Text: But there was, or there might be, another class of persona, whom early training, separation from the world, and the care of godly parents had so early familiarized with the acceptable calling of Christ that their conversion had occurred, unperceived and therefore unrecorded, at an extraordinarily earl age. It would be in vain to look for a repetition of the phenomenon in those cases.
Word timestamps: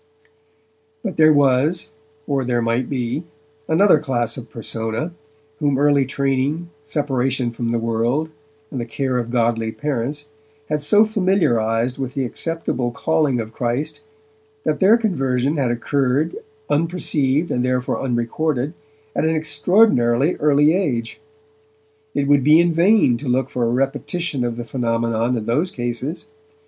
But 1.03 1.15
there 1.15 1.31
was, 1.31 1.93
or 2.25 2.43
there 2.43 2.63
might 2.63 2.89
be, 2.89 3.23
another 3.67 3.99
class 3.99 4.35
of 4.35 4.49
persona, 4.49 5.11
whom 5.59 5.77
early 5.77 6.07
training, 6.07 6.71
separation 6.83 7.51
from 7.51 7.69
the 7.69 7.77
world, 7.77 8.29
and 8.71 8.81
the 8.81 8.87
care 8.87 9.19
of 9.19 9.29
godly 9.29 9.71
parents 9.71 10.27
had 10.69 10.81
so 10.81 11.01
early 11.01 11.09
familiarized 11.09 11.99
with 11.99 12.15
the 12.15 12.25
acceptable 12.25 12.89
calling 12.89 13.39
of 13.39 13.53
Christ 13.53 14.01
that 14.63 14.79
their 14.79 14.97
conversion 14.97 15.57
had 15.57 15.69
occurred, 15.69 16.35
unperceived 16.67 17.51
and 17.51 17.63
therefore 17.63 18.01
unrecorded, 18.01 18.73
at 19.15 19.23
an 19.25 19.35
extraordinarily 19.35 20.35
earl 20.37 20.59
age. 20.61 21.19
It 22.15 22.27
would 22.27 22.43
be 22.43 22.59
in 22.59 22.73
vain 22.73 23.17
to 23.17 23.29
look 23.29 23.51
for 23.51 23.65
a 23.65 23.69
repetition 23.69 24.43
of 24.43 24.55
the 24.55 24.65
phenomenon 24.65 25.37
in 25.37 25.45
those 25.45 25.69
cases. 25.69 26.25